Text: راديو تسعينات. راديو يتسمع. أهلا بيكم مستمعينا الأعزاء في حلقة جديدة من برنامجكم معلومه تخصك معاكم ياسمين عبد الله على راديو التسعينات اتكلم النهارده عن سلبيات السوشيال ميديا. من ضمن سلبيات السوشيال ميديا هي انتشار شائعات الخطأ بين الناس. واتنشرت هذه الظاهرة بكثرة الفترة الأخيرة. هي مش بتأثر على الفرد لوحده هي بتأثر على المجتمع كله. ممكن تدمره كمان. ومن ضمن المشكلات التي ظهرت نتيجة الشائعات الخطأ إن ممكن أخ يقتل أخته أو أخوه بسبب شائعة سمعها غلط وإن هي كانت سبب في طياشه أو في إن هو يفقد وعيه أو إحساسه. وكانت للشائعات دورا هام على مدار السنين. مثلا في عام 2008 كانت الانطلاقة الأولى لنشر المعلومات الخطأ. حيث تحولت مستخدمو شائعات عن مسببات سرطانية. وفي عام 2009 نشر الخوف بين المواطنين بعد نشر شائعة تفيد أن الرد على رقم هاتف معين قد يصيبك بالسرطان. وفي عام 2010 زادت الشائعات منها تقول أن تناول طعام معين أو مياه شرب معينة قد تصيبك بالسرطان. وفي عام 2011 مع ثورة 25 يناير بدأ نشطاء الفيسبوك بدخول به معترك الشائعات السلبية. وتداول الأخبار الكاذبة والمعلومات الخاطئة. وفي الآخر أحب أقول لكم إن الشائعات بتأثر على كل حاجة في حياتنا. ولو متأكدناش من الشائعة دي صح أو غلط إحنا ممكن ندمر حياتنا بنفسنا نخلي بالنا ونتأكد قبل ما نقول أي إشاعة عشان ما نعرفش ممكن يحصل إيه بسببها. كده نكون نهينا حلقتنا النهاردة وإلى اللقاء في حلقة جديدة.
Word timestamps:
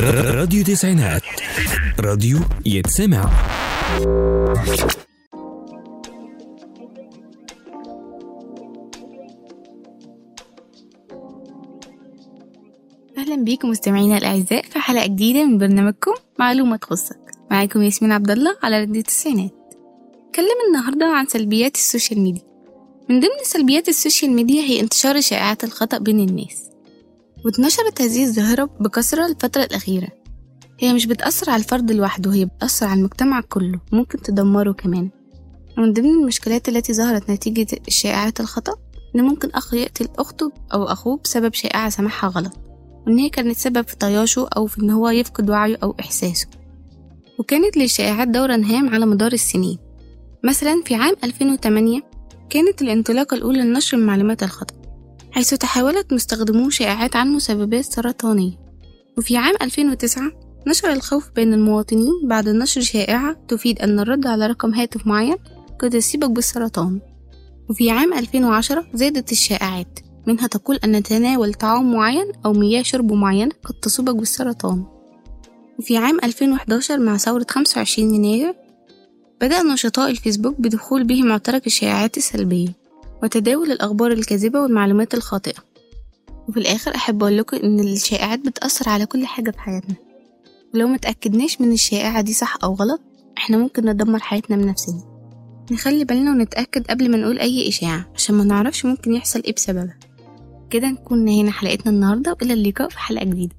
راديو 0.00 0.64
تسعينات. 0.64 1.22
راديو 2.00 2.38
يتسمع. 2.66 3.30
أهلا 13.18 13.36
بيكم 13.44 13.68
مستمعينا 13.70 14.18
الأعزاء 14.18 14.62
في 14.62 14.78
حلقة 14.78 15.06
جديدة 15.06 15.44
من 15.44 15.58
برنامجكم 15.58 16.14
معلومه 16.38 16.76
تخصك 16.76 17.18
معاكم 17.50 17.82
ياسمين 17.82 18.12
عبد 18.12 18.30
الله 18.30 18.56
على 18.62 18.80
راديو 18.80 19.00
التسعينات 19.00 19.50
اتكلم 20.28 20.46
النهارده 20.68 21.06
عن 21.06 21.26
سلبيات 21.26 21.74
السوشيال 21.74 22.20
ميديا. 22.20 22.42
من 23.08 23.20
ضمن 23.20 23.44
سلبيات 23.44 23.88
السوشيال 23.88 24.32
ميديا 24.32 24.62
هي 24.62 24.80
انتشار 24.80 25.20
شائعات 25.20 25.64
الخطأ 25.64 25.98
بين 25.98 26.20
الناس. 26.28 26.71
واتنشرت 27.44 28.02
هذه 28.02 28.24
الظاهرة 28.24 28.64
بكثرة 28.64 29.26
الفترة 29.26 29.62
الأخيرة. 29.62 30.08
هي 30.80 30.92
مش 30.92 31.06
بتأثر 31.06 31.50
على 31.50 31.62
الفرد 31.62 31.92
لوحده 31.92 32.32
هي 32.34 32.44
بتأثر 32.44 32.86
على 32.86 32.98
المجتمع 32.98 33.40
كله. 33.40 33.80
ممكن 33.92 34.22
تدمره 34.22 34.72
كمان. 34.72 35.10
ومن 35.78 35.92
ضمن 35.92 36.10
المشكلات 36.10 36.68
التي 36.68 36.92
ظهرت 36.94 37.30
نتيجة 37.30 37.66
الشائعات 37.88 38.40
الخطأ 38.40 38.74
إن 39.16 39.22
ممكن 39.22 39.50
أخ 39.50 39.74
يقتل 39.74 40.08
أخته 40.18 40.52
أو 40.74 40.84
أخوه 40.84 41.20
بسبب 41.24 41.54
شائعة 41.54 41.88
سمعها 41.88 42.28
غلط 42.28 42.52
وإن 43.06 43.18
هي 43.18 43.28
كانت 43.28 43.56
سبب 43.56 43.88
في 43.88 43.96
طياشه 43.96 44.48
أو 44.56 44.66
في 44.66 44.82
إن 44.82 44.90
هو 44.90 45.08
يفقد 45.08 45.50
وعيه 45.50 45.78
أو 45.82 45.96
إحساسه. 46.00 46.46
وكانت 47.38 47.76
للشائعات 47.76 48.28
دورا 48.28 48.56
هام 48.56 48.88
على 48.94 49.06
مدار 49.06 49.32
السنين. 49.32 49.78
مثلا 50.44 50.82
في 50.84 50.94
عام 50.94 51.14
2008 51.24 52.00
كانت 52.50 52.82
الانطلاقة 52.82 53.34
الأولى 53.34 53.60
لنشر 53.60 53.96
المعلومات 53.96 54.42
الخطأ. 54.42 54.81
حيث 55.32 55.54
تحولت 55.54 56.12
مستخدمو 56.12 56.70
شائعات 56.70 57.16
عن 57.16 57.28
مسببات 57.28 57.84
سرطانية. 57.84 58.52
وفي 59.18 59.36
عام 59.36 59.54
2009 59.62 60.32
نشر 60.66 60.92
الخوف 60.92 61.30
بين 61.36 61.54
المواطنين 61.54 62.12
بعد 62.28 62.48
نشر 62.48 62.80
شائعة 62.80 63.36
تفيد 63.48 63.78
أن 63.78 64.00
الرد 64.00 64.26
على 64.26 64.46
رقم 64.46 64.74
هاتف 64.74 65.06
معين 65.06 65.36
قد 65.80 65.94
يصيبك 65.94 66.30
بالسرطان. 66.30 67.00
وفي 67.70 67.90
عام 67.90 68.12
2010 68.12 68.86
زادت 68.94 69.32
الشائعات 69.32 69.98
منها 70.26 70.46
تقول 70.46 70.76
أن 70.84 71.02
تناول 71.02 71.54
طعام 71.54 71.92
معين 71.92 72.32
أو 72.44 72.52
مياه 72.52 72.82
شرب 72.82 73.12
معينة 73.12 73.52
قد 73.64 73.74
تصيبك 73.74 74.14
بالسرطان. 74.14 74.84
وفي 75.78 75.96
عام 75.96 76.18
2011 76.24 77.00
مع 77.00 77.16
ثورة 77.16 77.46
25 77.48 78.14
يناير 78.14 78.54
بدأ 79.40 79.62
نشطاء 79.62 80.10
الفيسبوك 80.10 80.60
بدخول 80.60 81.04
به 81.04 81.22
معترك 81.22 81.66
الشائعات 81.66 82.16
السلبية. 82.16 82.81
وتداول 83.22 83.72
الأخبار 83.72 84.12
الكاذبة 84.12 84.60
والمعلومات 84.60 85.14
الخاطئة. 85.14 85.58
وفي 86.48 86.60
الآخر 86.60 86.94
أحب 86.94 87.22
أقول 87.22 87.38
لكم 87.38 87.56
إن 87.56 87.80
الشائعات 87.80 88.38
بتأثر 88.38 88.88
على 88.88 89.06
كل 89.06 89.26
حاجة 89.26 89.50
في 89.50 89.60
حياتنا. 89.60 89.94
ولو 90.74 90.88
متأكدناش 90.88 91.60
من 91.60 91.72
الشائعة 91.72 92.20
دي 92.20 92.32
صح 92.32 92.58
أو 92.64 92.74
غلط 92.74 93.00
إحنا 93.38 93.56
ممكن 93.56 93.88
ندمر 93.88 94.18
حياتنا 94.18 94.56
بنفسنا 94.56 95.02
نخلي 95.72 96.04
بالنا 96.04 96.30
ونتأكد 96.30 96.86
قبل 96.86 97.10
ما 97.10 97.16
نقول 97.16 97.38
أي 97.38 97.68
إشاعة 97.68 98.10
عشان 98.14 98.34
ما 98.34 98.44
نعرفش 98.44 98.84
ممكن 98.84 99.14
يحصل 99.14 99.42
إيه 99.44 99.54
بسببها. 99.54 99.98
كده 100.70 100.88
نكون 100.88 101.24
نهينا 101.24 101.50
حلقتنا 101.50 101.92
النهاردة 101.92 102.32
وإلى 102.32 102.52
اللقاء 102.52 102.88
في 102.88 102.98
حلقة 102.98 103.24
جديدة. 103.24 103.54